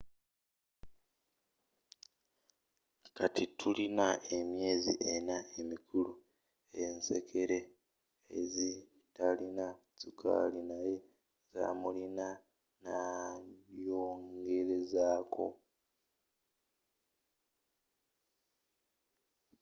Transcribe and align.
kati 3.17 3.43
tuyina 3.57 4.07
emyezi 4.37 4.93
enna 5.13 5.37
emikulu 5.59 6.13
ensekere 6.83 7.59
ezi 8.37 8.67
zitalina 8.75 9.67
sukali 9.99 10.59
naye 10.69 10.95
zamulina,” 11.53 12.27
nayongerezako 12.83 15.47